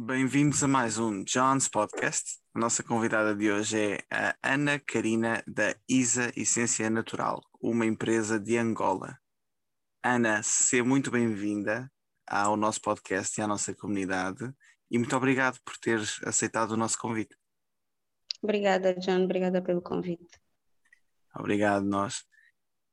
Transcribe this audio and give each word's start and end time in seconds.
Bem-vindos 0.00 0.62
a 0.62 0.68
mais 0.68 0.96
um 0.96 1.24
John's 1.24 1.66
Podcast. 1.66 2.38
A 2.54 2.60
nossa 2.60 2.84
convidada 2.84 3.34
de 3.34 3.50
hoje 3.50 3.76
é 3.76 4.04
a 4.08 4.36
Ana 4.44 4.78
Karina 4.78 5.42
da 5.44 5.74
Isa 5.88 6.32
Essência 6.36 6.88
Natural, 6.88 7.42
uma 7.60 7.84
empresa 7.84 8.38
de 8.38 8.56
Angola. 8.56 9.18
Ana, 10.00 10.40
seja 10.44 10.84
muito 10.84 11.10
bem-vinda 11.10 11.90
ao 12.28 12.56
nosso 12.56 12.80
podcast 12.80 13.40
e 13.40 13.42
à 13.42 13.48
nossa 13.48 13.74
comunidade 13.74 14.48
e 14.88 14.98
muito 14.98 15.16
obrigado 15.16 15.58
por 15.64 15.76
ter 15.78 16.00
aceitado 16.24 16.70
o 16.70 16.76
nosso 16.76 16.96
convite. 16.96 17.36
Obrigada, 18.40 18.94
John. 18.94 19.24
Obrigada 19.24 19.60
pelo 19.60 19.82
convite. 19.82 20.40
Obrigado, 21.34 21.84
nós. 21.84 22.22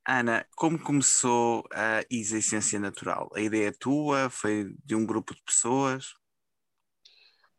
Ana, 0.07 0.43
como 0.55 0.81
começou 0.81 1.67
a 1.71 2.03
Isa 2.09 2.39
Essência 2.39 2.79
Natural? 2.79 3.29
A 3.35 3.41
ideia 3.41 3.67
é 3.67 3.71
tua? 3.71 4.27
Foi 4.31 4.75
de 4.83 4.95
um 4.95 5.05
grupo 5.05 5.35
de 5.35 5.43
pessoas? 5.43 6.15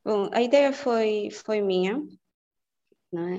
Bom, 0.07 0.31
a 0.33 0.41
ideia 0.41 0.73
foi, 0.73 1.31
foi 1.33 1.61
minha, 1.61 2.01
não 3.13 3.29
é? 3.29 3.39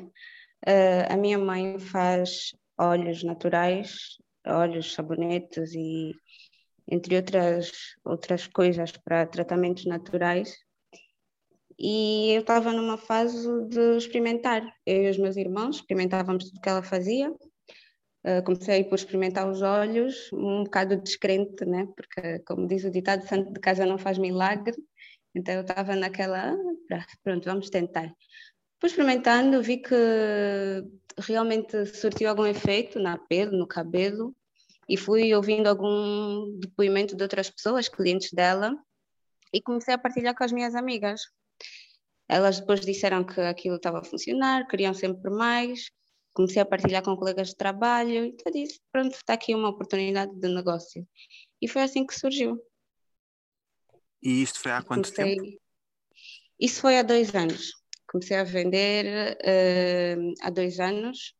Uh, 0.67 1.13
a 1.13 1.15
minha 1.15 1.37
mãe 1.37 1.79
faz 1.79 2.53
óleos 2.77 3.23
naturais, 3.23 4.17
óleos, 4.45 4.93
sabonetes 4.93 5.73
e 5.73 6.13
entre 6.85 7.15
outras, 7.15 7.71
outras 8.03 8.47
coisas 8.47 8.91
para 8.91 9.25
tratamentos 9.25 9.85
naturais. 9.85 10.57
E 11.79 12.33
eu 12.33 12.41
estava 12.41 12.73
numa 12.73 12.97
fase 12.97 13.47
de 13.69 13.95
experimentar. 13.95 14.61
Eu 14.85 15.03
e 15.03 15.09
os 15.09 15.17
meus 15.17 15.37
irmãos 15.37 15.77
experimentávamos 15.77 16.49
tudo 16.49 16.59
que 16.59 16.67
ela 16.67 16.83
fazia. 16.83 17.31
Uh, 17.31 18.43
comecei 18.43 18.83
por 18.83 18.95
experimentar 18.95 19.49
os 19.49 19.61
olhos, 19.61 20.29
um 20.33 20.65
bocado 20.65 20.97
descrente, 20.97 21.63
né? 21.63 21.87
porque, 21.95 22.39
como 22.39 22.67
diz 22.67 22.83
o 22.83 22.91
ditado, 22.91 23.25
santo 23.25 23.53
de 23.53 23.59
casa 23.61 23.85
não 23.85 23.97
faz 23.97 24.17
milagre. 24.17 24.75
Então 25.37 25.53
eu 25.53 25.61
estava 25.61 25.95
naquela, 25.95 26.51
ah, 26.91 27.05
pronto, 27.23 27.45
vamos 27.45 27.69
tentar. 27.69 28.11
Depois 28.73 28.91
experimentando, 28.91 29.61
vi 29.61 29.77
que 29.77 29.95
realmente 31.19 31.85
surtiu 31.85 32.27
algum 32.27 32.45
efeito 32.45 32.99
na 32.99 33.19
pele, 33.19 33.55
no 33.55 33.67
cabelo, 33.67 34.35
e 34.89 34.97
fui 34.97 35.33
ouvindo 35.35 35.67
algum 35.67 36.57
depoimento 36.59 37.15
de 37.15 37.21
outras 37.21 37.51
pessoas, 37.51 37.87
clientes 37.87 38.31
dela, 38.33 38.75
e 39.53 39.61
comecei 39.61 39.93
a 39.93 39.97
partilhar 39.97 40.35
com 40.35 40.43
as 40.43 40.51
minhas 40.51 40.73
amigas. 40.73 41.21
Elas 42.27 42.59
depois 42.59 42.81
disseram 42.81 43.23
que 43.23 43.39
aquilo 43.39 43.75
estava 43.75 43.99
a 43.99 44.03
funcionar, 44.03 44.67
queriam 44.67 44.93
sempre 44.93 45.29
mais. 45.29 45.91
Comecei 46.33 46.61
a 46.61 46.65
partilhar 46.65 47.03
com 47.03 47.15
colegas 47.15 47.49
de 47.49 47.55
trabalho, 47.55 48.25
então 48.25 48.51
disse: 48.51 48.79
pronto, 48.91 49.15
está 49.15 49.33
aqui 49.33 49.53
uma 49.53 49.69
oportunidade 49.69 50.33
de 50.35 50.47
negócio. 50.49 51.07
E 51.61 51.67
foi 51.67 51.83
assim 51.83 52.05
que 52.05 52.13
surgiu. 52.13 52.59
E 54.27 54.41
isto 54.41 54.59
foi 54.59 54.73
há 54.73 54.83
quanto 54.83 55.13
Comecei... 55.13 55.37
tempo? 55.37 55.57
Isso 56.59 56.81
foi 56.81 56.97
há 56.99 57.01
dois 57.01 57.33
anos. 57.33 57.71
Comecei 58.11 58.35
a 58.35 58.43
vender 58.43 59.37
uh, 59.37 60.33
há 60.41 60.49
dois 60.49 60.81
anos. 60.81 61.33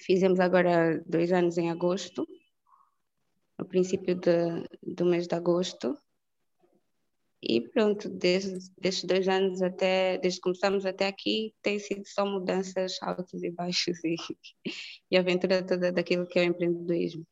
Fizemos 0.00 0.38
agora 0.38 1.02
dois 1.06 1.32
anos 1.32 1.56
em 1.56 1.70
agosto, 1.70 2.28
no 3.58 3.64
princípio 3.66 4.14
de, 4.14 4.68
do 4.82 5.06
mês 5.06 5.26
de 5.26 5.34
agosto. 5.36 5.98
E 7.42 7.62
pronto, 7.62 8.10
desde, 8.10 8.58
desde 8.78 9.06
dois 9.06 9.26
anos 9.26 9.62
até, 9.62 10.18
desde 10.18 10.38
que 10.38 10.42
começamos 10.42 10.84
até 10.84 11.06
aqui, 11.06 11.54
tem 11.62 11.78
sido 11.78 12.06
só 12.06 12.26
mudanças 12.26 12.98
altos 13.00 13.42
e 13.42 13.50
baixos 13.50 13.96
e, 14.04 14.16
e 15.10 15.16
a 15.16 15.20
aventura 15.20 15.64
toda 15.64 15.90
daquilo 15.90 16.26
que 16.26 16.40
é 16.40 16.42
o 16.42 16.46
empreendedorismo. 16.46 17.26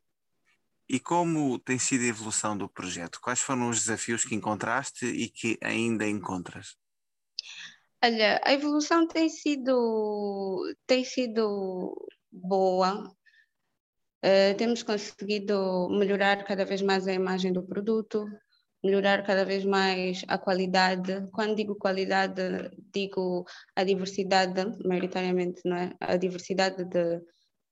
E 0.87 0.99
como 0.99 1.57
tem 1.59 1.79
sido 1.79 2.03
a 2.03 2.07
evolução 2.07 2.55
do 2.55 2.69
projeto? 2.69 3.19
Quais 3.19 3.39
foram 3.39 3.69
os 3.69 3.79
desafios 3.79 4.23
que 4.23 4.35
encontraste 4.35 5.05
e 5.05 5.29
que 5.29 5.57
ainda 5.61 6.07
encontras? 6.07 6.75
Olha, 8.03 8.39
a 8.43 8.53
evolução 8.53 9.07
tem 9.07 9.27
sido, 9.27 10.61
tem 10.85 11.03
sido 11.03 12.07
boa. 12.31 13.03
Uh, 14.23 14.55
temos 14.57 14.83
conseguido 14.83 15.89
melhorar 15.89 16.43
cada 16.45 16.65
vez 16.65 16.83
mais 16.83 17.07
a 17.07 17.13
imagem 17.13 17.51
do 17.51 17.63
produto, 17.63 18.27
melhorar 18.83 19.23
cada 19.23 19.43
vez 19.43 19.65
mais 19.65 20.23
a 20.27 20.37
qualidade. 20.37 21.27
Quando 21.31 21.55
digo 21.55 21.75
qualidade, 21.75 22.43
digo 22.93 23.43
a 23.75 23.83
diversidade, 23.83 24.65
maioritariamente, 24.85 25.61
não 25.65 25.75
é? 25.75 25.95
A 25.99 26.15
diversidade 26.15 26.85
de, 26.85 27.21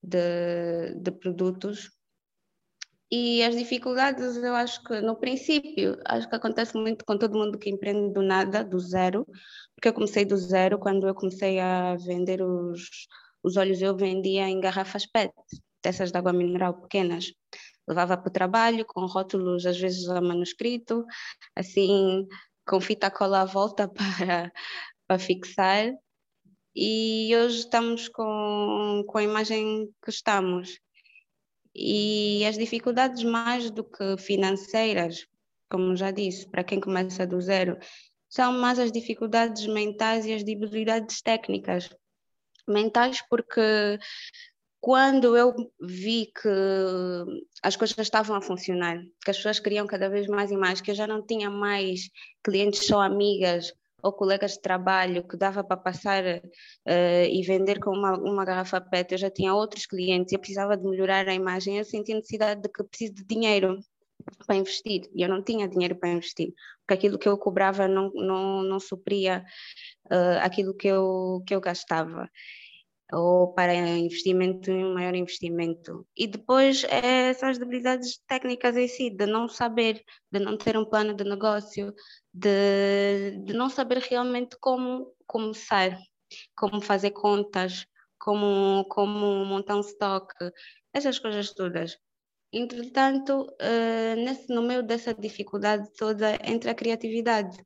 de, 0.02 0.96
de 1.00 1.12
produtos 1.12 1.92
e 3.16 3.44
as 3.44 3.56
dificuldades, 3.56 4.38
eu 4.38 4.56
acho 4.56 4.84
que 4.84 5.00
no 5.00 5.16
princípio, 5.16 6.00
acho 6.04 6.28
que 6.28 6.36
acontece 6.36 6.76
muito 6.76 7.06
com 7.06 7.16
todo 7.16 7.38
mundo 7.38 7.60
que 7.60 7.70
empreende 7.70 8.12
do 8.12 8.24
nada, 8.24 8.64
do 8.64 8.80
zero, 8.80 9.24
porque 9.76 9.88
eu 9.88 9.94
comecei 9.94 10.26
do 10.26 10.36
zero, 10.36 10.80
quando 10.80 11.08
eu 11.08 11.14
comecei 11.14 11.60
a 11.60 11.96
vender 11.96 12.42
os, 12.42 12.90
os 13.44 13.56
óleos, 13.56 13.80
eu 13.84 13.96
vendia 13.96 14.50
em 14.50 14.60
garrafas 14.60 15.06
PET, 15.06 15.32
dessas 15.84 16.12
de 16.12 16.18
água 16.18 16.34
mineral 16.34 16.82
pequenas. 16.82 17.32
Levava 17.88 18.18
para 18.18 18.30
o 18.30 18.34
trabalho 18.34 18.84
com 18.84 19.06
rótulos, 19.06 19.68
às 19.68 19.80
vezes 19.80 20.10
a 20.10 20.20
manuscrito, 20.20 21.06
assim, 21.56 22.28
com 22.68 22.82
fita 22.82 23.12
cola 23.12 23.42
à 23.42 23.46
volta 23.46 23.88
para, 23.94 24.52
para 25.06 25.20
fixar. 25.20 25.94
E 26.76 27.32
hoje 27.36 27.60
estamos 27.60 28.10
com, 28.10 29.04
com 29.08 29.18
a 29.20 29.24
imagem 29.24 29.88
que 30.04 30.10
estamos 30.10 30.80
e 31.76 32.46
as 32.46 32.58
dificuldades 32.58 33.24
mais 33.24 33.72
do 33.72 33.84
que 33.84 34.18
financeiras, 34.18 35.26
como 35.70 35.96
já 35.96 36.12
disse, 36.12 36.48
para 36.48 36.64
quem 36.64 36.80
começa 36.80 37.26
do 37.26 37.42
zero, 37.42 37.78
são 38.30 38.54
mais 38.54 38.80
as 38.80 38.92
dificuldades 38.92 39.66
mentais 39.68 40.26
e 40.26 40.34
as 40.34 40.44
debilidades 40.44 41.22
técnicas. 41.22 41.90
Mentais 42.68 43.22
porque 43.30 44.00
quando 44.80 45.38
eu 45.38 45.54
vi 45.82 46.26
que 46.26 46.50
as 47.62 47.76
coisas 47.76 47.98
estavam 47.98 48.36
a 48.36 48.42
funcionar, 48.42 49.02
que 49.24 49.32
as 49.32 49.38
pessoas 49.38 49.60
queriam 49.60 49.88
cada 49.88 50.10
vez 50.10 50.28
mais 50.28 50.52
e 50.52 50.58
mais, 50.58 50.82
que 50.82 50.92
eu 50.92 50.96
já 50.96 51.08
não 51.08 51.26
tinha 51.26 51.50
mais 51.50 52.10
clientes 52.44 52.86
só 52.86 53.02
amigas, 53.02 53.74
ou 54.04 54.12
colegas 54.12 54.52
de 54.54 54.62
trabalho 54.62 55.26
que 55.26 55.38
dava 55.38 55.64
para 55.64 55.78
passar 55.78 56.24
uh, 56.24 57.26
e 57.32 57.42
vender 57.44 57.80
com 57.80 57.92
uma, 57.92 58.18
uma 58.18 58.46
garrafa 58.46 58.82
PET, 58.82 59.14
eu 59.14 59.18
já 59.18 59.32
tinha 59.32 59.54
outros 59.54 59.86
clientes 59.86 60.32
e 60.32 60.36
eu 60.36 60.40
precisava 60.40 60.76
de 60.76 60.84
melhorar 60.84 61.28
a 61.28 61.34
imagem, 61.34 61.78
eu 61.78 61.86
senti 61.86 62.14
necessidade 62.14 62.62
de 62.62 62.70
que 62.70 62.84
preciso 62.84 63.14
de 63.14 63.24
dinheiro 63.24 63.80
para 64.46 64.56
investir 64.56 65.10
e 65.16 65.22
eu 65.22 65.30
não 65.30 65.42
tinha 65.42 65.68
dinheiro 65.68 65.96
para 65.96 66.10
investir, 66.10 66.54
porque 66.82 66.94
aquilo 66.94 67.18
que 67.18 67.28
eu 67.28 67.38
cobrava 67.38 67.88
não, 67.88 68.12
não, 68.14 68.64
não 68.64 68.80
supria 68.80 69.44
uh, 70.12 70.40
aquilo 70.42 70.76
que 70.76 70.88
eu, 70.88 71.42
que 71.48 71.56
eu 71.56 71.62
gastava 71.62 72.30
ou 73.14 73.54
para 73.54 73.74
investimento 73.76 74.72
um 74.72 74.94
maior 74.94 75.16
investimento. 75.16 76.06
E 76.18 76.28
depois 76.28 76.84
é 76.86 77.30
essas 77.30 77.58
debilidades 77.58 78.20
técnicas 78.28 78.76
em 78.76 78.88
si, 78.88 79.10
de 79.10 79.26
não 79.26 79.48
saber, 79.48 80.04
de 80.32 80.40
não 80.40 80.58
ter 80.58 80.76
um 80.78 80.86
plano 80.86 81.14
de 81.14 81.24
negócio, 81.24 81.94
de, 82.34 83.38
de 83.46 83.54
não 83.54 83.70
saber 83.70 84.00
realmente 84.00 84.58
como 84.60 85.14
começar, 85.28 85.98
como 86.56 86.82
fazer 86.82 87.12
contas, 87.12 87.86
como, 88.20 88.86
como 88.90 89.46
montar 89.46 89.76
um 89.76 89.82
estoque, 89.82 90.52
essas 90.94 91.20
coisas 91.20 91.54
todas. 91.54 91.98
Entretanto, 92.52 93.48
uh, 93.62 94.16
nesse, 94.16 94.54
no 94.54 94.62
meio 94.62 94.84
dessa 94.84 95.14
dificuldade 95.14 95.90
toda, 95.98 96.38
entra 96.46 96.72
a 96.72 96.76
criatividade. 96.76 97.58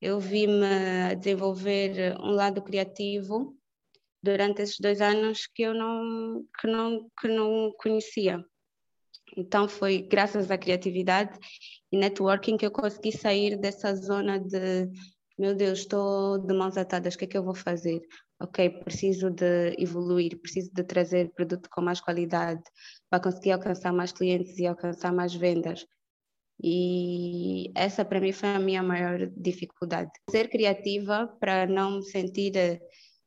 Eu 0.00 0.20
vi-me 0.20 1.16
desenvolver 1.16 2.14
um 2.20 2.30
lado 2.30 2.60
criativo 2.62 3.56
durante 4.24 4.62
esses 4.62 4.78
dois 4.80 5.00
anos 5.00 5.46
que 5.54 5.62
eu 5.62 5.74
não, 5.74 6.44
que 6.58 6.66
não, 6.66 7.08
que 7.20 7.28
não 7.28 7.72
conhecia. 7.78 8.42
Então 9.36 9.68
foi 9.68 10.02
graças 10.02 10.50
à 10.50 10.56
criatividade 10.56 11.38
e 11.92 11.98
networking 11.98 12.56
que 12.56 12.66
eu 12.66 12.70
consegui 12.70 13.12
sair 13.12 13.56
dessa 13.58 13.94
zona 13.94 14.38
de 14.38 14.88
meu 15.36 15.52
Deus, 15.54 15.80
estou 15.80 16.38
de 16.38 16.54
mãos 16.54 16.76
atadas, 16.76 17.14
o 17.14 17.18
que 17.18 17.24
é 17.24 17.28
que 17.28 17.36
eu 17.36 17.42
vou 17.42 17.56
fazer? 17.56 18.00
Ok, 18.40 18.70
preciso 18.84 19.30
de 19.30 19.74
evoluir, 19.78 20.40
preciso 20.40 20.70
de 20.72 20.84
trazer 20.84 21.32
produto 21.32 21.68
com 21.70 21.80
mais 21.80 22.00
qualidade 22.00 22.62
para 23.10 23.20
conseguir 23.20 23.50
alcançar 23.50 23.92
mais 23.92 24.12
clientes 24.12 24.56
e 24.58 24.66
alcançar 24.66 25.12
mais 25.12 25.34
vendas. 25.34 25.84
E 26.62 27.72
essa 27.74 28.04
para 28.04 28.20
mim 28.20 28.32
foi 28.32 28.48
a 28.50 28.60
minha 28.60 28.82
maior 28.82 29.26
dificuldade. 29.36 30.10
Ser 30.30 30.48
criativa 30.48 31.26
para 31.40 31.66
não 31.66 31.96
me 31.96 32.04
sentir 32.04 32.52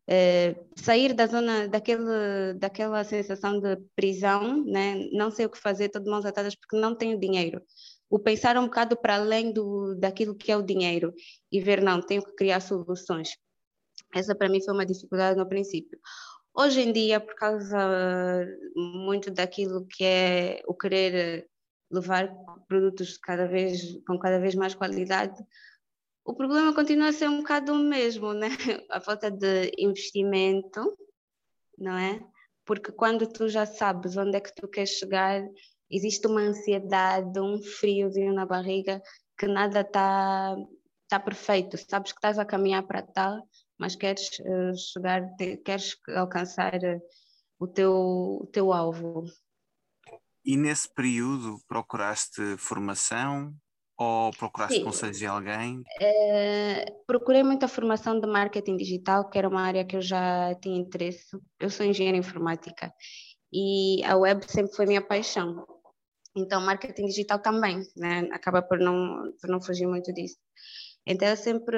eh, 0.09 0.55
sair 0.75 1.13
da 1.13 1.27
zona 1.27 1.67
daquele, 1.67 2.53
daquela 2.55 3.03
sensação 3.03 3.59
de 3.59 3.75
prisão, 3.95 4.63
né? 4.63 5.09
não 5.11 5.29
sei 5.29 5.45
o 5.45 5.49
que 5.49 5.59
fazer, 5.59 5.85
estou 5.85 6.01
de 6.01 6.09
mãos 6.09 6.25
atadas 6.25 6.55
porque 6.55 6.77
não 6.77 6.95
tenho 6.95 7.19
dinheiro. 7.19 7.61
O 8.09 8.17
pensar 8.17 8.57
um 8.57 8.65
bocado 8.65 8.95
para 8.95 9.15
além 9.15 9.51
do, 9.51 9.95
daquilo 9.95 10.33
que 10.33 10.49
é 10.51 10.55
o 10.55 10.61
dinheiro 10.61 11.13
e 11.51 11.59
ver, 11.59 11.81
não, 11.81 12.01
tenho 12.01 12.23
que 12.23 12.33
criar 12.35 12.61
soluções. 12.61 13.31
Essa 14.15 14.33
para 14.33 14.47
mim 14.47 14.63
foi 14.63 14.73
uma 14.73 14.85
dificuldade 14.85 15.37
no 15.37 15.47
princípio. 15.47 15.99
Hoje 16.55 16.81
em 16.81 16.93
dia, 16.93 17.19
por 17.19 17.35
causa 17.35 18.47
muito 18.75 19.29
daquilo 19.29 19.85
que 19.85 20.05
é 20.05 20.61
o 20.65 20.73
querer 20.73 21.47
levar 21.91 22.33
produtos 22.67 23.17
cada 23.17 23.45
vez, 23.45 23.97
com 24.07 24.17
cada 24.17 24.39
vez 24.39 24.55
mais 24.55 24.73
qualidade, 24.73 25.37
o 26.27 26.35
problema 26.35 26.75
continua 26.75 27.07
a 27.07 27.13
ser 27.13 27.29
um 27.29 27.37
bocado 27.37 27.71
o 27.71 27.79
mesmo, 27.79 28.33
né? 28.33 28.49
A 28.91 28.99
falta 28.99 29.31
de 29.31 29.71
investimento, 29.77 30.97
não 31.77 31.97
é? 31.97 32.19
Porque 32.65 32.91
quando 32.91 33.25
tu 33.25 33.47
já 33.47 33.65
sabes 33.65 34.17
onde 34.17 34.35
é 34.35 34.41
que 34.41 34.53
tu 34.53 34.67
queres 34.67 34.89
chegar, 34.89 35.41
existe 35.89 36.27
uma 36.27 36.41
ansiedade, 36.41 37.39
um 37.39 37.63
friozinho 37.63 38.33
na 38.33 38.45
barriga 38.45 39.01
que 39.39 39.47
nada 39.47 39.81
está 39.81 40.53
tá 41.07 41.17
perfeito. 41.17 41.77
Sabes 41.77 42.11
que 42.11 42.17
estás 42.17 42.37
a 42.37 42.43
caminhar 42.45 42.85
para 42.85 43.01
tal, 43.03 43.41
mas 43.79 43.95
queres 43.95 44.27
uh, 44.39 44.75
chegar, 44.75 45.21
queres 45.63 45.95
alcançar 46.09 46.75
uh, 46.75 47.01
o, 47.57 47.67
teu, 47.67 47.93
o 47.93 48.49
teu 48.51 48.73
alvo. 48.73 49.23
E 50.43 50.57
nesse 50.57 50.93
período 50.93 51.57
procuraste 51.69 52.57
formação? 52.57 53.55
Ou 53.99 54.31
procuraste 54.31 54.77
Sim. 54.77 54.83
conselhos 54.83 55.17
de 55.17 55.25
alguém? 55.25 55.79
Uh, 55.79 57.03
procurei 57.07 57.41
muita 57.41 57.67
formação 57.67 58.19
de 58.19 58.27
marketing 58.27 58.77
digital, 58.77 59.27
que 59.27 59.37
era 59.37 59.49
uma 59.49 59.61
área 59.61 59.83
que 59.83 59.95
eu 59.95 60.01
já 60.01 60.53
tinha 60.61 60.79
interesse. 60.79 61.25
Eu 61.59 61.69
sou 61.69 61.83
engenheira 61.85 62.17
informática 62.17 62.93
e 63.51 64.03
a 64.05 64.15
web 64.15 64.45
sempre 64.47 64.75
foi 64.75 64.85
minha 64.85 65.01
paixão. 65.01 65.65
Então, 66.35 66.61
marketing 66.61 67.07
digital 67.07 67.39
também, 67.39 67.81
né? 67.95 68.29
acaba 68.31 68.61
por 68.61 68.77
não, 68.77 69.33
por 69.41 69.49
não 69.49 69.59
fugir 69.59 69.87
muito 69.87 70.13
disso. 70.13 70.37
Então, 71.07 71.27
eu 71.29 71.37
sempre 71.37 71.77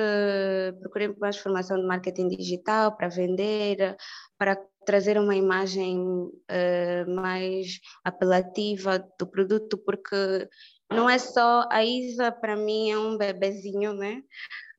procurei 0.81 1.16
mais 1.20 1.38
formação 1.38 1.80
de 1.80 1.86
marketing 1.86 2.30
digital 2.30 2.98
para 2.98 3.08
vender, 3.08 3.96
para 4.40 4.58
trazer 4.86 5.20
uma 5.20 5.36
imagem 5.36 6.00
uh, 6.00 7.16
mais 7.16 7.80
apelativa 8.04 8.98
do 9.20 9.28
produto, 9.28 9.78
porque 9.78 10.50
não 10.92 11.08
é 11.08 11.20
só 11.20 11.68
a 11.72 11.86
Isa, 11.86 12.31
para 12.31 12.56
mim, 12.56 12.90
é 12.90 12.98
um 12.98 13.18
bebezinho, 13.18 13.94
né? 13.94 14.24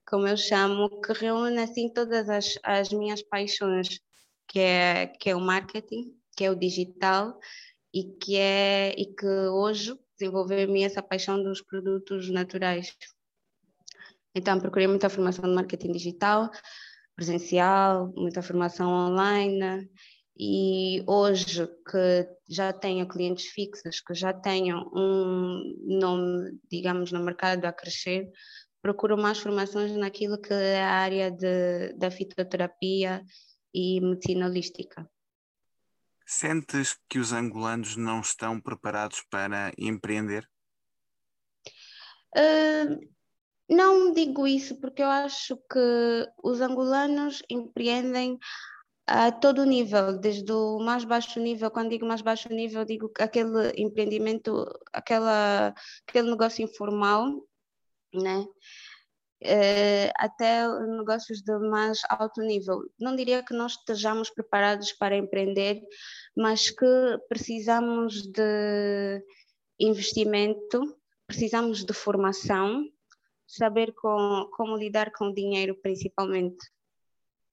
Como 0.08 0.26
eu 0.26 0.36
chamo, 0.36 1.00
que 1.00 1.12
reúne 1.12 1.60
assim 1.60 1.92
todas 1.92 2.28
as, 2.28 2.58
as 2.64 2.90
minhas 2.90 3.22
paixões, 3.22 4.00
que 4.48 4.58
é, 4.58 5.06
que 5.06 5.30
é 5.30 5.36
o 5.36 5.40
marketing, 5.40 6.12
que 6.36 6.44
é 6.44 6.50
o 6.50 6.56
digital 6.56 7.38
e 7.94 8.04
que 8.20 8.36
é 8.36 8.94
e 8.98 9.14
que 9.14 9.26
hoje 9.26 9.94
mim 10.68 10.82
essa 10.82 11.02
paixão 11.02 11.42
dos 11.42 11.62
produtos 11.62 12.28
naturais. 12.30 12.96
Então 14.34 14.60
procurei 14.60 14.86
muita 14.86 15.08
formação 15.08 15.44
de 15.44 15.54
marketing 15.54 15.92
digital, 15.92 16.50
presencial, 17.16 18.12
muita 18.16 18.42
formação 18.42 18.88
online 18.90 19.90
e 20.38 21.04
hoje 21.06 21.66
que 21.66 22.28
já 22.48 22.72
tenho 22.72 23.06
clientes 23.06 23.46
fixos, 23.46 24.00
que 24.00 24.14
já 24.14 24.32
tenho 24.32 24.90
um 24.94 25.98
nome, 26.00 26.58
digamos, 26.70 27.12
no 27.12 27.22
mercado 27.22 27.66
a 27.66 27.72
crescer, 27.72 28.30
procuro 28.80 29.18
mais 29.18 29.38
formações 29.38 29.92
naquilo 29.96 30.40
que 30.40 30.54
é 30.54 30.82
a 30.82 30.92
área 30.92 31.30
de, 31.30 31.92
da 31.94 32.10
fitoterapia 32.10 33.22
e 33.74 34.00
medicina 34.00 34.46
holística. 34.46 35.06
Sentes 36.24 36.96
que 37.08 37.18
os 37.18 37.32
angolanos 37.32 37.96
não 37.96 38.20
estão 38.20 38.60
preparados 38.60 39.22
para 39.28 39.72
empreender? 39.76 40.48
Uh, 42.34 42.98
não 43.70 44.12
digo 44.12 44.46
isso 44.46 44.74
porque 44.80 45.02
eu 45.02 45.08
acho 45.08 45.56
que 45.56 46.28
os 46.42 46.60
angolanos 46.60 47.42
empreendem 47.48 48.38
a 49.06 49.32
todo 49.32 49.64
nível, 49.64 50.18
desde 50.18 50.52
o 50.52 50.78
mais 50.78 51.04
baixo 51.04 51.40
nível, 51.40 51.70
quando 51.70 51.90
digo 51.90 52.06
mais 52.06 52.22
baixo 52.22 52.48
nível, 52.48 52.84
digo 52.84 53.10
aquele 53.18 53.72
empreendimento, 53.76 54.66
aquela, 54.92 55.74
aquele 56.06 56.30
negócio 56.30 56.64
informal, 56.64 57.28
né? 58.14 58.44
É, 59.42 60.12
até 60.16 60.68
negócios 60.86 61.40
de 61.42 61.58
mais 61.58 62.00
alto 62.08 62.42
nível. 62.42 62.82
Não 63.00 63.16
diria 63.16 63.42
que 63.42 63.54
nós 63.54 63.72
estejamos 63.72 64.30
preparados 64.30 64.92
para 64.92 65.16
empreender, 65.16 65.80
mas 66.36 66.70
que 66.70 66.86
precisamos 67.28 68.22
de 68.30 69.24
investimento, 69.78 70.96
precisamos 71.26 71.84
de 71.84 71.92
formação, 71.92 72.84
saber 73.50 73.92
com, 73.94 74.48
como 74.52 74.76
lidar 74.76 75.10
com 75.12 75.26
o 75.26 75.34
dinheiro 75.34 75.76
principalmente. 75.80 76.58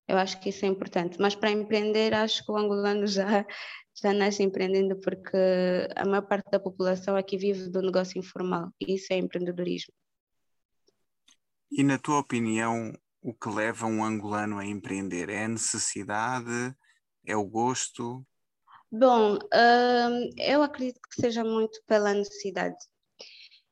Eu 0.08 0.18
acho 0.18 0.40
que 0.40 0.50
isso 0.50 0.66
é 0.66 0.68
importante. 0.68 1.18
Mas 1.20 1.36
para 1.36 1.52
empreender, 1.52 2.14
acho 2.14 2.46
que 2.46 2.52
o 2.52 2.58
angolano 2.58 3.06
já, 3.06 3.46
já 4.02 4.14
nasce 4.14 4.44
empreendendo 4.44 5.00
porque 5.02 5.38
a 5.96 6.06
maior 6.06 6.28
parte 6.28 6.50
da 6.52 6.60
população 6.60 7.16
aqui 7.16 7.38
vive 7.38 7.70
do 7.70 7.82
negócio 7.82 8.20
informal 8.20 8.72
e 8.80 8.96
isso 8.96 9.12
é 9.12 9.18
empreendedorismo. 9.18 9.94
E 11.70 11.84
na 11.84 11.98
tua 11.98 12.20
opinião, 12.20 12.94
o 13.22 13.34
que 13.34 13.50
leva 13.50 13.86
um 13.86 14.04
angolano 14.04 14.58
a 14.58 14.66
empreender? 14.66 15.30
É 15.30 15.44
a 15.44 15.50
necessidade? 15.50 16.74
É 17.26 17.36
o 17.36 17.44
gosto? 17.44 18.26
Bom, 18.90 19.34
hum, 19.36 20.30
eu 20.38 20.64
acredito 20.64 21.02
que 21.02 21.22
seja 21.22 21.44
muito 21.44 21.82
pela 21.86 22.14
necessidade. 22.14 22.78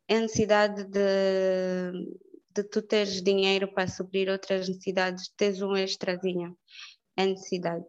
É 0.07 0.17
a 0.17 0.21
necessidade 0.21 0.83
de, 0.85 1.91
de 2.53 2.63
tu 2.63 2.81
teres 2.81 3.21
dinheiro 3.21 3.73
para 3.73 3.87
suprir 3.87 4.29
outras 4.29 4.67
necessidades, 4.67 5.29
teres 5.35 5.61
um 5.61 5.75
extrazinho. 5.75 6.57
É 7.17 7.25
necessidade. 7.25 7.85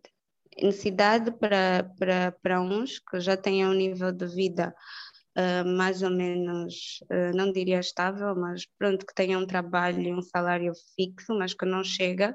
Necessidade 0.62 1.30
para, 1.32 1.90
para, 1.98 2.32
para 2.42 2.60
uns 2.60 2.98
que 2.98 3.20
já 3.20 3.36
têm 3.36 3.66
um 3.66 3.74
nível 3.74 4.10
de 4.12 4.26
vida 4.26 4.74
uh, 5.36 5.68
mais 5.76 6.02
ou 6.02 6.10
menos, 6.10 7.00
uh, 7.10 7.36
não 7.36 7.52
diria 7.52 7.78
estável, 7.78 8.34
mas 8.34 8.66
pronto, 8.78 9.04
que 9.04 9.14
tenham 9.14 9.42
um 9.42 9.46
trabalho 9.46 10.00
e 10.00 10.14
um 10.14 10.22
salário 10.22 10.72
fixo, 10.94 11.36
mas 11.38 11.52
que 11.52 11.66
não 11.66 11.84
chega, 11.84 12.34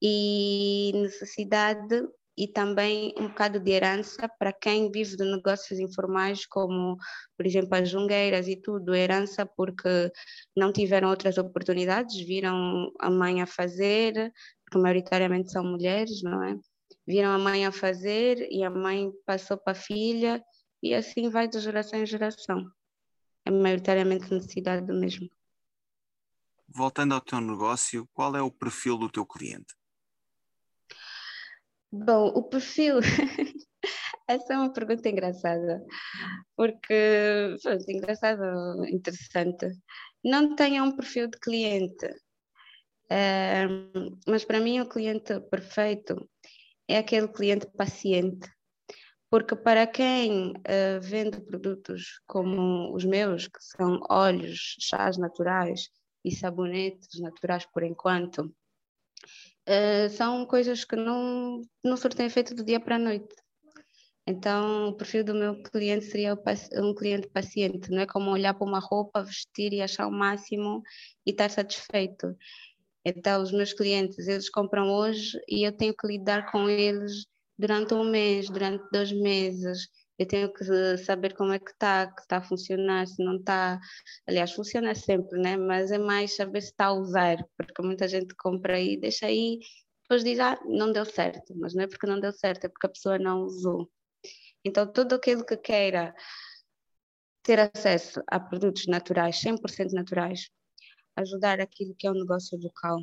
e 0.00 0.92
necessidade 0.94 2.06
e 2.36 2.46
também 2.46 3.14
um 3.18 3.28
bocado 3.28 3.58
de 3.58 3.70
herança 3.70 4.28
para 4.38 4.52
quem 4.52 4.90
vive 4.90 5.16
de 5.16 5.24
negócios 5.24 5.78
informais, 5.80 6.44
como, 6.46 6.96
por 7.36 7.46
exemplo, 7.46 7.74
as 7.74 7.88
jungueiras 7.88 8.46
e 8.46 8.56
tudo, 8.56 8.94
herança 8.94 9.46
porque 9.46 10.12
não 10.54 10.72
tiveram 10.72 11.08
outras 11.08 11.38
oportunidades, 11.38 12.14
viram 12.26 12.92
a 13.00 13.10
mãe 13.10 13.40
a 13.40 13.46
fazer, 13.46 14.32
porque 14.64 14.78
maioritariamente 14.78 15.50
são 15.50 15.64
mulheres, 15.64 16.22
não 16.22 16.42
é? 16.42 16.58
Viram 17.06 17.30
a 17.30 17.38
mãe 17.38 17.64
a 17.64 17.72
fazer 17.72 18.46
e 18.50 18.62
a 18.62 18.70
mãe 18.70 19.10
passou 19.24 19.56
para 19.56 19.72
a 19.72 19.80
filha 19.80 20.42
e 20.82 20.92
assim 20.94 21.30
vai 21.30 21.48
de 21.48 21.58
geração 21.58 22.00
em 22.00 22.06
geração. 22.06 22.70
É 23.44 23.50
maioritariamente 23.50 24.32
necessidade 24.32 24.84
do 24.86 24.92
mesmo. 24.92 25.30
Voltando 26.68 27.14
ao 27.14 27.20
teu 27.20 27.40
negócio, 27.40 28.06
qual 28.12 28.36
é 28.36 28.42
o 28.42 28.50
perfil 28.50 28.98
do 28.98 29.08
teu 29.08 29.24
cliente? 29.24 29.72
Bom, 31.92 32.28
o 32.28 32.42
perfil. 32.42 33.00
Essa 34.28 34.54
é 34.54 34.58
uma 34.58 34.72
pergunta 34.72 35.08
engraçada, 35.08 35.84
porque, 36.56 37.56
pronto, 37.62 37.84
engraçado, 37.88 38.84
interessante. 38.86 39.68
Não 40.24 40.56
tenho 40.56 40.82
um 40.84 40.96
perfil 40.96 41.28
de 41.28 41.38
cliente, 41.38 42.08
mas 44.26 44.44
para 44.44 44.60
mim 44.60 44.80
o 44.80 44.88
cliente 44.88 45.38
perfeito 45.48 46.28
é 46.88 46.98
aquele 46.98 47.28
cliente 47.28 47.66
paciente, 47.76 48.50
porque 49.30 49.54
para 49.54 49.86
quem 49.86 50.50
uh, 50.50 51.00
vende 51.00 51.40
produtos 51.40 52.20
como 52.26 52.92
os 52.94 53.04
meus, 53.04 53.46
que 53.46 53.60
são 53.60 54.00
óleos, 54.10 54.76
chás 54.80 55.16
naturais 55.16 55.88
e 56.24 56.34
sabonetes 56.34 57.20
naturais 57.20 57.66
por 57.66 57.82
enquanto, 57.82 58.52
uh, 59.68 60.10
são 60.10 60.46
coisas 60.46 60.84
que 60.84 60.96
não, 60.96 61.62
não 61.84 61.96
surtem 61.96 62.26
efeito 62.26 62.54
do 62.54 62.64
dia 62.64 62.80
para 62.80 62.96
a 62.96 62.98
noite. 62.98 63.34
Então, 64.28 64.88
o 64.88 64.96
perfil 64.96 65.22
do 65.22 65.34
meu 65.34 65.62
cliente 65.62 66.06
seria 66.06 66.36
um 66.74 66.92
cliente 66.94 67.28
paciente, 67.28 67.90
não 67.90 68.00
é 68.00 68.06
como 68.06 68.30
olhar 68.30 68.54
para 68.54 68.66
uma 68.66 68.80
roupa, 68.80 69.22
vestir 69.22 69.72
e 69.72 69.80
achar 69.80 70.08
o 70.08 70.10
máximo 70.10 70.82
e 71.24 71.30
estar 71.30 71.48
satisfeito. 71.48 72.36
Então, 73.04 73.40
os 73.40 73.52
meus 73.52 73.72
clientes, 73.72 74.26
eles 74.26 74.50
compram 74.50 74.90
hoje 74.90 75.38
e 75.48 75.62
eu 75.64 75.70
tenho 75.70 75.94
que 75.94 76.08
lidar 76.08 76.50
com 76.50 76.68
eles 76.68 77.24
durante 77.56 77.94
um 77.94 78.02
mês, 78.02 78.50
durante 78.50 78.82
dois 78.90 79.12
meses, 79.12 79.88
eu 80.18 80.26
tenho 80.26 80.52
que 80.52 80.64
saber 80.98 81.34
como 81.34 81.52
é 81.52 81.58
que 81.58 81.70
está, 81.70 82.06
que 82.06 82.22
está 82.22 82.38
a 82.38 82.42
funcionar, 82.42 83.06
se 83.06 83.22
não 83.22 83.36
está. 83.36 83.78
Aliás, 84.26 84.52
funciona 84.52 84.94
sempre, 84.94 85.38
né? 85.40 85.56
Mas 85.56 85.90
é 85.90 85.98
mais 85.98 86.34
saber 86.36 86.62
se 86.62 86.68
está 86.70 86.86
a 86.86 86.92
usar, 86.94 87.36
porque 87.56 87.82
muita 87.82 88.08
gente 88.08 88.34
compra 88.34 88.76
aí, 88.76 88.96
deixa 88.96 89.26
aí, 89.26 89.58
depois 90.02 90.24
diz, 90.24 90.38
ah, 90.40 90.58
não 90.64 90.92
deu 90.92 91.04
certo, 91.04 91.54
mas 91.56 91.74
não 91.74 91.82
é 91.84 91.86
porque 91.86 92.06
não 92.06 92.20
deu 92.20 92.32
certo, 92.32 92.64
é 92.64 92.68
porque 92.68 92.86
a 92.86 92.90
pessoa 92.90 93.18
não 93.18 93.42
usou. 93.42 93.90
Então, 94.64 94.90
tudo 94.90 95.16
aquilo 95.16 95.44
que 95.44 95.56
queira 95.56 96.14
ter 97.42 97.60
acesso 97.60 98.22
a 98.28 98.40
produtos 98.40 98.86
naturais, 98.86 99.40
100% 99.40 99.92
naturais, 99.92 100.48
ajudar 101.16 101.60
aquilo 101.60 101.94
que 101.96 102.06
é 102.06 102.10
um 102.10 102.14
negócio 102.14 102.58
local, 102.58 102.98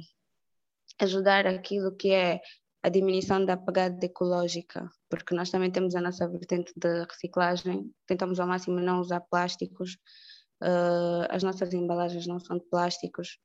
ajudar 1.00 1.48
aquilo 1.48 1.96
que 1.96 2.12
é 2.12 2.42
a 2.84 2.90
diminuição 2.90 3.46
da 3.46 3.56
pegada 3.56 4.06
ecológica, 4.06 4.90
porque 5.10 5.34
nós 5.34 5.50
também 5.50 5.72
temos 5.72 5.96
a 5.96 6.02
nossa 6.02 6.28
vertente 6.28 6.74
de 6.76 7.06
reciclagem, 7.06 7.90
tentamos 8.06 8.40
ao 8.42 8.48
máximo 8.48 8.80
não 8.82 9.00
usar 9.00 9.22
plásticos, 9.22 9.94
uh, 10.62 11.26
as 11.30 11.44
nossas 11.44 11.74
embalagens 11.74 12.28
não 12.28 12.42
são 12.42 12.58
de 12.58 12.66
plásticos, 12.70 13.38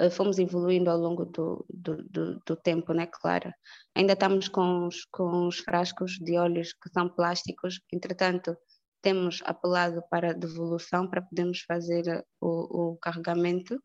uh, 0.00 0.10
fomos 0.10 0.38
evoluindo 0.38 0.90
ao 0.90 0.96
longo 0.96 1.26
do, 1.26 1.66
do, 1.68 2.02
do, 2.08 2.40
do, 2.46 2.56
tempo, 2.56 2.94
né? 2.94 3.06
Claro. 3.06 3.52
Ainda 3.94 4.14
estamos 4.14 4.48
com 4.48 4.86
os, 4.86 5.04
com 5.04 5.46
os 5.46 5.58
frascos 5.58 6.12
de 6.12 6.38
óleos 6.38 6.72
que 6.72 6.88
são 6.88 7.10
plásticos, 7.10 7.78
entretanto, 7.92 8.56
temos 9.02 9.42
apelado 9.44 10.02
para 10.08 10.32
devolução 10.32 11.10
para 11.10 11.20
podermos 11.20 11.60
fazer 11.62 12.24
o, 12.40 12.92
o 12.92 12.96
carregamento. 12.98 13.78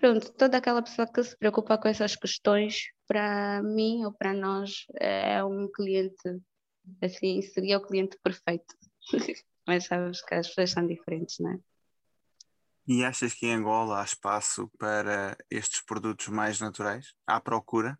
Pronto, 0.00 0.32
toda 0.32 0.56
aquela 0.56 0.80
pessoa 0.80 1.06
que 1.06 1.22
se 1.22 1.36
preocupa 1.36 1.76
com 1.76 1.86
essas 1.86 2.16
questões, 2.16 2.84
para 3.06 3.62
mim 3.62 4.02
ou 4.06 4.12
para 4.12 4.32
nós, 4.32 4.86
é 4.98 5.44
um 5.44 5.70
cliente, 5.70 6.40
assim, 7.02 7.42
seria 7.42 7.76
o 7.76 7.86
cliente 7.86 8.18
perfeito. 8.22 8.74
Mas 9.68 9.84
sabes 9.84 10.24
que 10.24 10.34
as 10.34 10.48
pessoas 10.48 10.70
são 10.70 10.86
diferentes, 10.86 11.38
não 11.38 11.52
é? 11.52 11.58
E 12.88 13.04
achas 13.04 13.34
que 13.34 13.46
em 13.46 13.52
Angola 13.52 14.00
há 14.00 14.04
espaço 14.04 14.70
para 14.78 15.36
estes 15.50 15.82
produtos 15.82 16.28
mais 16.28 16.58
naturais? 16.60 17.12
Há 17.26 17.38
procura? 17.38 17.98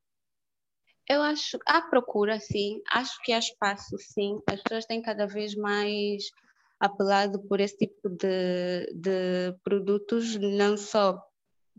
Eu 1.07 1.21
acho, 1.21 1.59
há 1.67 1.83
procura, 1.83 2.41
sim. 2.41 2.81
Acho 2.91 3.21
que 3.23 3.33
há 3.33 3.39
espaço, 3.39 3.95
sim. 3.99 4.41
As 4.51 4.63
pessoas 4.63 4.87
têm 4.87 5.03
cada 5.03 5.27
vez 5.27 5.55
mais 5.55 6.25
apelado 6.81 7.43
por 7.47 7.61
esse 7.61 7.77
tipo 7.77 8.09
de, 8.09 8.91
de 8.95 9.55
produtos, 9.63 10.37
não 10.37 10.79
só 10.79 11.23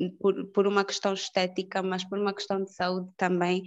por, 0.10 0.46
por 0.48 0.68
uma 0.68 0.84
questão 0.84 1.14
estética, 1.14 1.82
mas 1.82 2.04
por 2.04 2.20
uma 2.20 2.34
questão 2.34 2.64
de 2.64 2.74
saúde 2.74 3.10
também, 3.18 3.64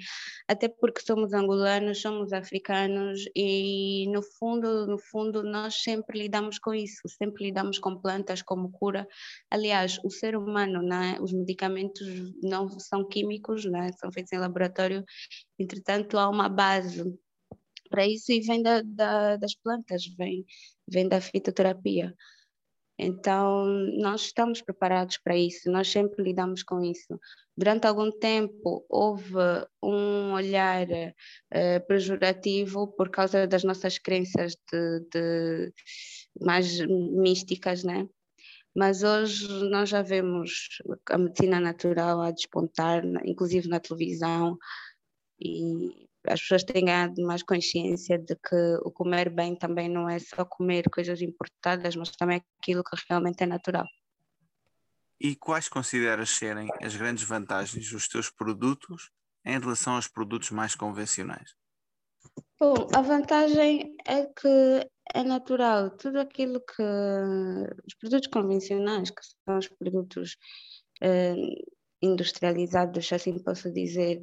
até 0.49 0.69
porque 0.69 1.01
somos 1.01 1.33
angolanos, 1.33 2.01
somos 2.01 2.33
africanos 2.33 3.25
e 3.35 4.09
no 4.11 4.23
fundo, 4.23 4.87
no 4.87 4.99
fundo 4.99 5.43
nós 5.43 5.83
sempre 5.83 6.19
lidamos 6.19 6.59
com 6.59 6.75
isso, 6.75 7.03
sempre 7.09 7.45
lidamos 7.45 7.79
com 7.79 8.01
plantas 8.01 8.43
como 8.43 8.71
cura. 8.71 9.07
Aliás, 9.51 9.99
o 10.05 10.11
ser 10.11 10.37
humano, 10.37 10.83
né, 10.83 11.19
os 11.21 11.33
medicamentos 11.33 12.07
não 12.43 12.69
são 12.79 13.07
químicos, 13.07 13.65
né, 13.65 13.91
são 13.99 14.13
feitos 14.13 14.33
em 14.33 14.39
laboratório, 14.39 15.05
entretanto 15.59 16.19
há 16.19 16.29
uma 16.29 16.49
base 16.49 17.05
para 17.91 18.07
isso 18.07 18.33
e 18.33 18.41
vem 18.41 18.63
da, 18.63 18.83
da, 18.83 19.37
das 19.37 19.55
plantas, 19.55 20.05
vem, 20.17 20.45
vem 20.89 21.09
da 21.09 21.21
fitoterapia. 21.21 22.15
Então, 22.99 23.67
nós 23.99 24.23
estamos 24.23 24.63
preparados 24.63 25.19
para 25.19 25.37
isso, 25.37 25.71
nós 25.71 25.89
sempre 25.89 26.23
lidamos 26.23 26.63
com 26.63 26.81
isso. 26.81 27.19
Durante 27.57 27.87
algum 27.87 28.11
tempo, 28.11 28.85
houve 28.89 29.35
um 29.83 30.33
olhar 30.33 30.87
uh, 30.87 31.87
pejorativo 31.89 32.89
por 32.89 33.11
causa 33.11 33.47
das 33.47 33.65
nossas 33.65 33.99
crenças 33.99 34.57
de, 34.71 35.01
de 35.13 35.73
mais 36.41 36.79
místicas, 36.87 37.83
né? 37.83 38.09
Mas 38.77 39.03
hoje 39.03 39.47
nós 39.71 39.89
já 39.89 40.03
vemos 40.03 40.69
a 41.09 41.19
medicina 41.19 41.61
natural 41.61 42.21
a 42.21 42.33
despontar, 42.33 43.05
inclusive 43.25 43.69
na 43.69 43.79
televisão, 43.79 44.59
e 45.41 46.04
as 46.27 46.41
pessoas 46.41 46.65
têm 46.65 46.85
ganhado 46.85 47.23
mais 47.23 47.43
consciência 47.43 48.19
de 48.19 48.35
que 48.37 48.79
o 48.83 48.91
comer 48.91 49.31
bem 49.31 49.57
também 49.57 49.89
não 49.89 50.09
é 50.09 50.19
só 50.19 50.45
comer 50.45 50.89
coisas 50.91 51.21
importadas, 51.21 51.95
mas 51.97 52.11
também 52.11 52.43
aquilo 52.61 52.83
que 52.83 52.97
realmente 53.09 53.43
é 53.43 53.47
natural. 53.47 53.87
E 55.21 55.37
quais 55.37 55.69
consideras 55.69 56.31
serem 56.31 56.69
as 56.83 56.97
grandes 56.97 57.25
vantagens 57.25 57.91
dos 57.91 58.09
teus 58.09 58.31
produtos 58.31 59.11
em 59.45 59.59
relação 59.59 59.95
aos 59.95 60.09
produtos 60.09 60.51
mais 60.51 60.75
convencionais? 60.75 61.55
Bom, 62.59 62.75
a 62.95 63.03
vantagem 63.03 63.97
é 64.07 64.25
que 64.27 64.89
é 65.15 65.23
natural. 65.23 65.91
Tudo 65.91 66.19
aquilo 66.19 66.61
que. 66.61 66.83
Os 67.87 67.95
produtos 68.01 68.29
convencionais, 68.29 69.11
que 69.11 69.21
são 69.45 69.59
os 69.59 69.69
produtos 69.69 70.37
eh, 71.03 71.35
industrializados, 72.03 73.13
assim 73.13 73.39
posso 73.43 73.71
dizer, 73.73 74.23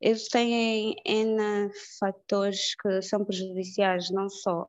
eles 0.00 0.28
têm 0.28 0.94
N 1.06 1.70
fatores 1.98 2.74
que 2.82 3.02
são 3.02 3.24
prejudiciais 3.24 4.10
não 4.10 4.28
só 4.28 4.66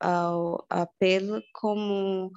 ao, 0.00 0.64
à 0.70 0.86
pele, 0.98 1.42
como 1.52 2.30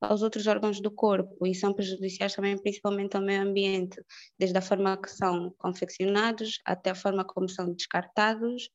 aos 0.00 0.22
outros 0.22 0.46
órgãos 0.46 0.80
do 0.80 0.90
corpo 0.90 1.46
e 1.46 1.54
são 1.54 1.72
prejudiciais 1.72 2.34
também 2.34 2.58
principalmente 2.60 3.16
ao 3.16 3.22
meio 3.22 3.42
ambiente, 3.42 4.02
desde 4.38 4.58
a 4.58 4.62
forma 4.62 4.96
que 5.00 5.10
são 5.10 5.54
confeccionados 5.58 6.60
até 6.64 6.90
a 6.90 6.94
forma 6.94 7.24
como 7.24 7.48
são 7.48 7.72
descartados 7.72 8.68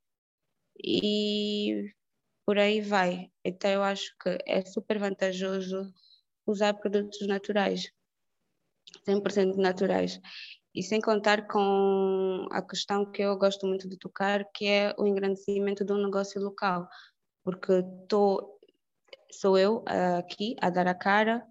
e 0.84 1.92
por 2.46 2.58
aí 2.58 2.82
vai. 2.82 3.30
Então 3.46 3.70
eu 3.72 3.84
acho 3.84 4.16
que 4.22 4.38
é 4.48 4.66
super 4.66 5.00
vantajoso 5.00 5.92
usar 6.48 6.74
produtos 6.76 7.28
naturais, 7.28 7.92
100% 9.06 9.58
naturais. 9.58 10.20
E 10.78 10.84
sem 10.84 11.02
contar 11.02 11.48
com 11.48 12.48
a 12.52 12.62
questão 12.62 13.04
que 13.04 13.24
eu 13.24 13.36
gosto 13.36 13.66
muito 13.66 13.90
de 13.90 13.98
tocar, 13.98 14.46
que 14.54 14.68
é 14.68 14.94
o 14.96 15.08
engrandecimento 15.08 15.84
de 15.84 15.92
um 15.92 16.06
negócio 16.06 16.40
local, 16.40 16.88
porque 17.44 17.82
tô, 18.08 18.60
sou 19.32 19.58
eu 19.58 19.84
aqui 20.20 20.56
a 20.62 20.70
dar 20.70 20.86
a 20.86 20.94
cara, 20.94 21.44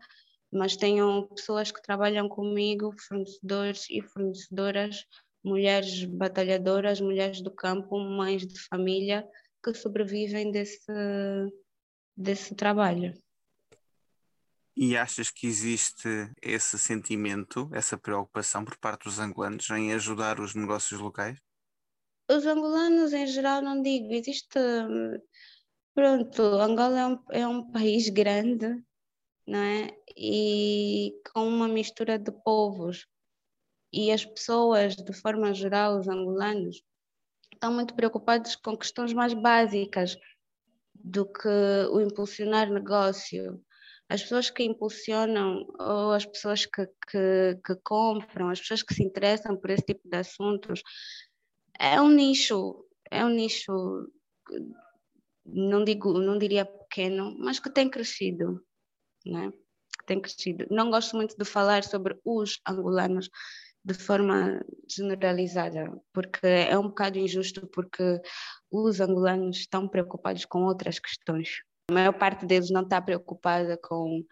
mas 0.49 0.77
tenho 0.77 1.27
pessoas 1.35 1.73
que 1.73 1.83
trabalham 1.83 2.29
comigo, 2.29 2.95
fornecedores 3.09 3.91
e 3.91 4.01
fornecedoras, 4.01 5.05
mulheres 5.45 6.05
batalhadoras, 6.05 7.01
mulheres 7.01 7.41
do 7.41 7.51
campo, 7.51 7.99
mães 7.99 8.47
de 8.47 8.61
família, 8.69 9.29
que 9.61 9.75
sobrevivem 9.75 10.53
desse, 10.53 10.87
desse 12.17 12.55
trabalho. 12.55 13.13
E 14.79 14.95
achas 14.95 15.31
que 15.31 15.47
existe 15.47 16.31
esse 16.43 16.79
sentimento, 16.79 17.71
essa 17.73 17.97
preocupação 17.97 18.63
por 18.63 18.77
parte 18.77 19.05
dos 19.05 19.19
angolanos 19.19 19.71
em 19.71 19.95
ajudar 19.95 20.39
os 20.39 20.55
negócios 20.55 21.01
locais? 21.01 21.41
Os 22.31 22.45
angolanos, 22.45 23.15
em 23.15 23.27
geral, 23.27 23.63
não 23.63 23.81
digo. 23.81 24.13
Existe. 24.13 24.59
Pronto, 25.95 26.43
Angola 26.43 26.99
é 26.99 27.07
um, 27.07 27.19
é 27.31 27.49
um 27.49 27.71
país 27.71 28.11
grande, 28.11 28.69
não 29.47 29.59
é? 29.59 29.97
E 30.15 31.15
com 31.33 31.49
uma 31.49 31.69
mistura 31.69 32.19
de 32.19 32.31
povos. 32.31 33.07
E 33.91 34.13
as 34.13 34.27
pessoas, 34.27 34.95
de 34.95 35.13
forma 35.15 35.55
geral, 35.55 35.99
os 35.99 36.07
angolanos, 36.07 36.83
estão 37.51 37.73
muito 37.73 37.95
preocupados 37.95 38.55
com 38.57 38.77
questões 38.77 39.15
mais 39.15 39.33
básicas 39.33 40.19
do 40.95 41.25
que 41.25 41.49
o 41.91 41.99
impulsionar 42.03 42.71
negócio 42.71 43.65
as 44.09 44.23
pessoas 44.23 44.51
que 44.51 44.63
impulsionam 44.63 45.67
ou 45.79 46.13
as 46.13 46.25
pessoas 46.25 46.65
que, 46.67 46.87
que, 47.11 47.59
que, 47.65 47.75
compram, 47.83 48.51
as 48.51 48.61
pessoas 48.61 48.83
que 48.83 48.95
se 48.95 49.03
interessam 49.03 49.57
por 49.57 49.71
esse 49.71 49.85
tipo 49.85 50.09
de 50.09 50.17
assuntos, 50.17 50.83
é 51.79 52.01
um 52.01 52.11
nicho, 52.11 52.85
é 53.11 53.25
um 53.25 53.31
nicho, 53.31 54.09
não 55.45 55.85
digo, 55.85 56.19
não 56.19 56.39
diria 56.39 56.65
pequeno, 56.65 57.37
mas 57.39 57.59
que 57.59 57.71
tem 57.71 57.89
crescido, 57.91 58.65
né? 59.25 59.53
tem 60.07 60.21
crescido. 60.21 60.67
Não 60.71 60.91
gosto 60.91 61.17
muito 61.17 61.37
de 61.37 61.45
falar 61.45 61.83
sobre 61.85 62.19
os 62.25 62.61
angolanos 62.67 63.29
de 63.85 63.95
forma 63.95 64.65
generalizada, 64.89 65.93
porque 66.13 66.47
é 66.47 66.77
um 66.79 66.89
bocado 66.89 67.19
injusto, 67.19 67.67
porque 67.69 68.21
os 68.71 69.01
angolanos 69.01 69.59
estão 69.59 69.89
preocupados 69.89 70.45
com 70.45 70.65
outras 70.65 70.99
questões. 70.99 71.61
A 71.89 71.95
maior 71.95 72.15
parte 72.15 72.45
deles 72.45 72.71
não 72.71 72.83
está 72.83 73.01
preocupada 73.01 73.79
com, 73.79 74.25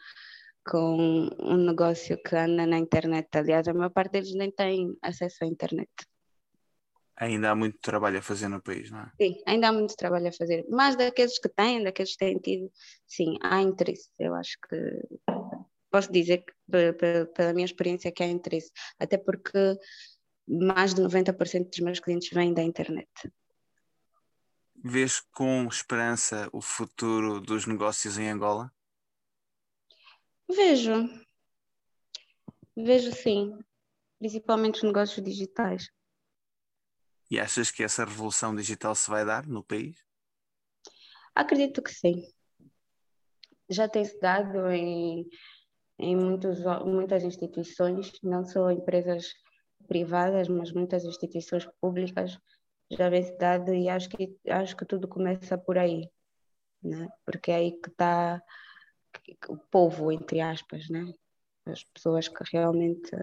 com 0.66 1.28
um 1.38 1.56
negócio 1.56 2.20
que 2.20 2.34
anda 2.34 2.66
na 2.66 2.78
internet. 2.78 3.28
Aliás, 3.32 3.68
a 3.68 3.72
maior 3.72 3.90
parte 3.90 4.12
deles 4.12 4.34
nem 4.34 4.50
tem 4.50 4.96
acesso 5.00 5.44
à 5.44 5.46
internet. 5.46 5.90
Ainda 7.16 7.50
há 7.50 7.54
muito 7.54 7.78
trabalho 7.78 8.18
a 8.18 8.22
fazer 8.22 8.48
no 8.48 8.60
país, 8.60 8.90
não 8.90 8.98
é? 8.98 9.12
Sim, 9.20 9.40
ainda 9.46 9.68
há 9.68 9.72
muito 9.72 9.94
trabalho 9.94 10.26
a 10.26 10.32
fazer. 10.32 10.66
Mas 10.68 10.96
daqueles 10.96 11.38
que 11.38 11.48
têm, 11.48 11.84
daqueles 11.84 12.12
que 12.12 12.18
têm 12.18 12.38
tido, 12.38 12.72
sim, 13.06 13.38
há 13.40 13.62
interesse. 13.62 14.10
Eu 14.18 14.34
acho 14.34 14.58
que 14.68 14.76
posso 15.92 16.10
dizer 16.10 16.44
que, 16.44 16.52
pela 17.36 17.52
minha 17.52 17.64
experiência, 17.64 18.10
que 18.10 18.24
há 18.24 18.26
interesse. 18.26 18.72
Até 18.98 19.16
porque 19.16 19.78
mais 20.48 20.92
de 20.92 21.02
90% 21.02 21.70
dos 21.70 21.78
meus 21.78 22.00
clientes 22.00 22.30
vêm 22.30 22.52
da 22.52 22.64
internet. 22.64 23.08
Vês 24.86 25.18
com 25.18 25.66
esperança 25.66 26.46
o 26.52 26.60
futuro 26.60 27.40
dos 27.40 27.64
negócios 27.64 28.18
em 28.18 28.28
Angola? 28.28 28.70
Vejo. 30.46 30.92
Vejo 32.76 33.10
sim, 33.12 33.58
principalmente 34.18 34.76
os 34.76 34.82
negócios 34.82 35.24
digitais. 35.24 35.90
E 37.30 37.40
achas 37.40 37.70
que 37.70 37.82
essa 37.82 38.04
revolução 38.04 38.54
digital 38.54 38.94
se 38.94 39.08
vai 39.08 39.24
dar 39.24 39.46
no 39.46 39.64
país? 39.64 40.06
Acredito 41.34 41.82
que 41.82 41.90
sim. 41.90 42.22
Já 43.70 43.88
tem 43.88 44.04
se 44.04 44.20
dado 44.20 44.68
em, 44.68 45.26
em 45.98 46.14
muitos, 46.14 46.58
muitas 46.84 47.24
instituições, 47.24 48.12
não 48.22 48.44
só 48.44 48.70
empresas 48.70 49.32
privadas, 49.88 50.46
mas 50.46 50.70
muitas 50.72 51.04
instituições 51.04 51.66
públicas 51.80 52.38
já 52.90 53.08
vem 53.08 53.22
se 53.22 53.36
dado 53.36 53.74
e 53.74 53.88
acho 53.88 54.08
que, 54.08 54.36
acho 54.48 54.76
que 54.76 54.84
tudo 54.84 55.08
começa 55.08 55.56
por 55.58 55.78
aí, 55.78 56.08
né? 56.82 57.08
porque 57.24 57.50
é 57.50 57.56
aí 57.56 57.72
que 57.72 57.88
está 57.88 58.42
o 59.48 59.56
povo, 59.56 60.12
entre 60.12 60.40
aspas, 60.40 60.88
né? 60.88 61.12
as 61.66 61.82
pessoas 61.84 62.28
que 62.28 62.44
realmente 62.52 63.14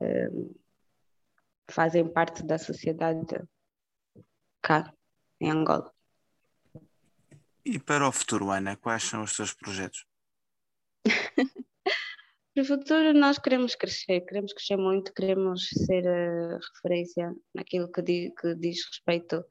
uh, 0.00 0.60
fazem 1.70 2.08
parte 2.08 2.42
da 2.42 2.58
sociedade 2.58 3.42
cá 4.62 4.92
em 5.40 5.50
Angola. 5.50 5.92
E 7.64 7.78
para 7.78 8.08
o 8.08 8.12
futuro, 8.12 8.50
Ana, 8.50 8.76
quais 8.76 9.02
são 9.02 9.22
os 9.22 9.34
seus 9.34 9.52
projetos? 9.52 10.06
para 12.56 12.62
o 12.62 12.66
futuro, 12.66 13.12
nós 13.12 13.38
queremos 13.38 13.74
crescer, 13.74 14.22
queremos 14.22 14.54
crescer 14.54 14.78
muito, 14.78 15.12
queremos 15.12 15.68
ser 15.68 16.04
uh, 16.06 16.58
referência 16.74 17.34
naquilo 17.54 17.92
que, 17.92 18.00
di 18.00 18.32
que 18.40 18.54
diz 18.54 18.82
respeito 18.86 19.44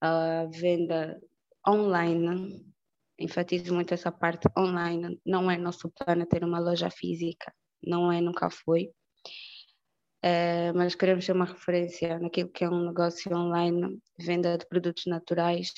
à 0.00 0.46
venda 0.48 1.20
online. 1.68 2.64
Enfatizo 3.18 3.74
muito 3.74 3.92
essa 3.92 4.12
parte 4.12 4.46
online. 4.56 5.20
Não 5.26 5.50
é 5.50 5.58
nosso 5.58 5.90
plano 5.90 6.24
ter 6.24 6.44
uma 6.44 6.60
loja 6.60 6.88
física, 6.88 7.52
não 7.82 8.12
é, 8.12 8.20
nunca 8.20 8.48
foi. 8.48 8.92
Uh, 10.24 10.70
mas 10.72 10.94
queremos 10.94 11.24
ser 11.24 11.32
uma 11.32 11.46
referência 11.46 12.16
naquilo 12.20 12.50
que 12.50 12.62
é 12.62 12.70
um 12.70 12.86
negócio 12.86 13.36
online, 13.36 13.98
venda 14.20 14.56
de 14.56 14.68
produtos 14.68 15.04
naturais 15.06 15.72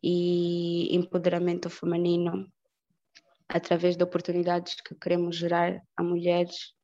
e 0.00 0.94
empoderamento 0.94 1.68
feminino 1.68 2.48
através 3.54 3.96
de 3.96 4.04
oportunidades 4.04 4.80
que 4.80 4.94
queremos 4.94 5.36
gerar 5.36 5.82
a 5.96 6.02
mulheres 6.02 6.74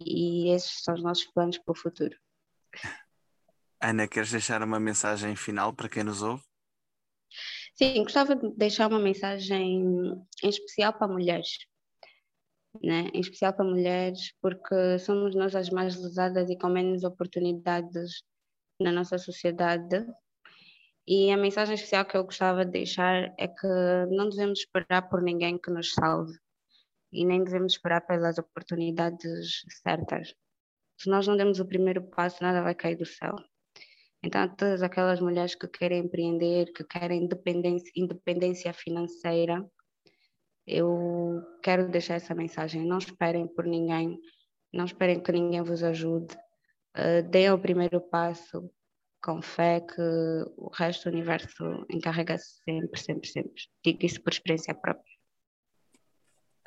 e 0.00 0.50
esses 0.50 0.82
são 0.82 0.94
os 0.94 1.02
nossos 1.02 1.24
planos 1.26 1.58
para 1.58 1.72
o 1.72 1.74
futuro. 1.74 2.16
Ana, 3.80 4.06
queres 4.08 4.30
deixar 4.30 4.62
uma 4.62 4.78
mensagem 4.78 5.34
final 5.36 5.72
para 5.72 5.88
quem 5.88 6.04
nos 6.04 6.22
ouve? 6.22 6.42
Sim, 7.74 8.02
gostava 8.02 8.34
de 8.34 8.50
deixar 8.56 8.88
uma 8.88 8.98
mensagem 8.98 9.82
em 10.42 10.48
especial 10.48 10.92
para 10.92 11.08
mulheres 11.08 11.58
né? 12.82 13.08
em 13.12 13.20
especial 13.20 13.52
para 13.52 13.64
mulheres, 13.64 14.32
porque 14.40 14.98
somos 14.98 15.34
nós 15.34 15.54
as 15.54 15.70
mais 15.70 15.96
lesadas 15.96 16.50
e 16.50 16.56
com 16.56 16.68
menos 16.68 17.04
oportunidades 17.04 18.22
na 18.80 18.92
nossa 18.92 19.18
sociedade. 19.18 20.06
E 21.10 21.32
a 21.32 21.38
mensagem 21.38 21.74
especial 21.74 22.04
que 22.04 22.18
eu 22.18 22.24
gostava 22.24 22.66
de 22.66 22.70
deixar 22.70 23.34
é 23.38 23.48
que 23.48 23.66
não 24.10 24.28
devemos 24.28 24.58
esperar 24.58 25.08
por 25.08 25.22
ninguém 25.22 25.56
que 25.56 25.70
nos 25.70 25.94
salve 25.94 26.38
e 27.10 27.24
nem 27.24 27.42
devemos 27.42 27.72
esperar 27.72 28.02
pelas 28.02 28.36
oportunidades 28.36 29.64
certas. 29.82 30.34
Se 30.98 31.08
nós 31.08 31.26
não 31.26 31.34
demos 31.34 31.60
o 31.60 31.66
primeiro 31.66 32.02
passo, 32.02 32.42
nada 32.42 32.60
vai 32.60 32.74
cair 32.74 32.96
do 32.96 33.06
céu. 33.06 33.36
Então, 34.22 34.46
todas 34.54 34.82
aquelas 34.82 35.18
mulheres 35.18 35.54
que 35.54 35.66
querem 35.66 36.04
empreender, 36.04 36.74
que 36.74 36.84
querem 36.84 37.24
independência, 37.24 37.90
independência 37.96 38.72
financeira, 38.74 39.66
eu 40.66 41.42
quero 41.62 41.88
deixar 41.88 42.16
essa 42.16 42.34
mensagem. 42.34 42.84
Não 42.84 42.98
esperem 42.98 43.46
por 43.46 43.64
ninguém, 43.64 44.20
não 44.70 44.84
esperem 44.84 45.22
que 45.22 45.32
ninguém 45.32 45.62
vos 45.62 45.82
ajude. 45.82 46.36
Uh, 46.94 47.26
deem 47.30 47.50
o 47.50 47.58
primeiro 47.58 47.98
passo 47.98 48.70
com 49.22 49.42
fé 49.42 49.80
que 49.80 50.02
o 50.56 50.70
resto 50.72 51.04
do 51.04 51.14
universo 51.14 51.86
encarrega-se 51.90 52.62
sempre, 52.64 53.00
sempre, 53.00 53.28
sempre. 53.28 53.62
Digo 53.84 54.04
isso 54.04 54.22
por 54.22 54.32
experiência 54.32 54.74
própria. 54.74 55.18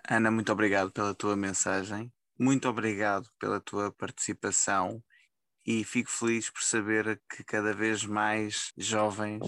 Ana, 0.10 0.31
muito 0.31 0.51
obrigado 0.51 0.91
pela 0.91 1.13
tua 1.13 1.36
mensagem. 1.36 2.12
Muito 2.38 2.67
obrigado 2.67 3.29
pela 3.39 3.60
tua 3.60 3.91
participação 3.91 5.01
e 5.65 5.84
fico 5.84 6.10
feliz 6.10 6.50
por 6.50 6.63
saber 6.63 7.22
que 7.29 7.43
cada 7.43 7.74
vez 7.74 8.03
mais 8.03 8.74
jovens 8.75 9.43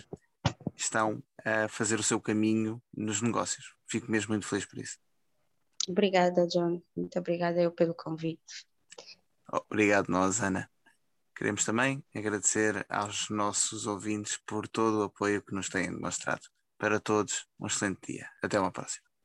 estão 0.76 1.24
a 1.44 1.68
fazer 1.68 2.00
o 2.00 2.04
seu 2.04 2.22
caminho 2.22 2.82
nos 2.96 3.22
negócios 3.22 3.74
fico 3.94 4.12
mesmo 4.12 4.30
muito 4.30 4.48
feliz 4.48 4.66
por 4.66 4.80
isso. 4.80 4.98
Obrigada, 5.88 6.48
John. 6.48 6.82
Muito 6.96 7.20
obrigada 7.20 7.62
eu 7.62 7.72
pelo 7.72 7.94
convite. 7.94 8.66
Obrigado, 9.70 10.10
nós, 10.10 10.42
Ana. 10.42 10.70
Queremos 11.36 11.66
também 11.66 12.04
agradecer 12.16 12.86
aos 12.90 13.30
nossos 13.30 13.88
ouvintes 13.88 14.38
por 14.46 14.68
todo 14.68 15.00
o 15.00 15.04
apoio 15.04 15.42
que 15.42 15.54
nos 15.54 15.70
têm 15.70 15.92
demonstrado. 15.92 16.42
Para 16.78 17.00
todos, 17.00 17.48
um 17.60 17.68
excelente 17.68 18.14
dia. 18.14 18.30
Até 18.42 18.60
uma 18.60 18.72
próxima. 18.72 19.13